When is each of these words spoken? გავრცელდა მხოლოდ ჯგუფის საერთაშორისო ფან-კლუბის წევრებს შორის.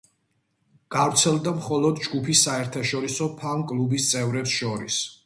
გავრცელდა 0.95 1.53
მხოლოდ 1.59 2.01
ჯგუფის 2.07 2.41
საერთაშორისო 2.47 3.29
ფან-კლუბის 3.43 4.09
წევრებს 4.15 4.57
შორის. 4.63 4.99